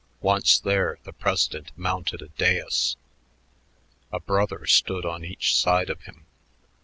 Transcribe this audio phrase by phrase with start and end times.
[0.21, 2.95] Once there, the president mounted a dais;
[4.11, 6.25] a "brother" stood on each side of him.